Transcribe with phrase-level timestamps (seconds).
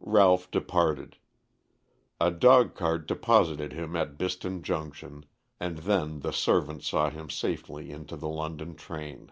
[0.00, 1.18] Ralph departed.
[2.18, 5.26] A dogcart deposited him at Biston Junction,
[5.60, 9.30] and then the servant saw him safely into the London train.